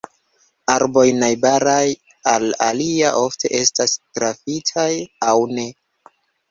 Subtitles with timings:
[0.75, 1.85] Arboj najbaraj
[2.33, 4.91] al alia ofte estas trafitaj
[5.33, 5.73] aŭ ne.